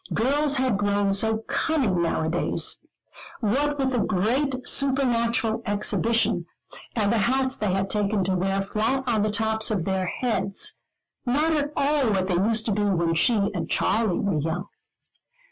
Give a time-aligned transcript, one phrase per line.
[0.15, 2.83] Girls had grown so cunning now a days,
[3.39, 6.47] what with the great supernatural exhibition,
[6.95, 10.73] and the hats they had taken to wear flat on the tops of their heads,
[11.23, 14.69] not at all what they used to be when she and Charley were young.